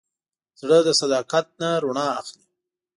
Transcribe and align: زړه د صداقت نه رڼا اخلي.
زړه 0.61 0.77
د 0.87 0.89
صداقت 1.01 1.45
نه 1.61 1.69
رڼا 1.83 2.07
اخلي. 2.21 2.43